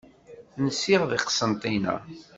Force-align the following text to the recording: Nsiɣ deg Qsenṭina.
Nsiɣ 0.65 1.01
deg 1.11 1.21
Qsenṭina. 1.23 1.95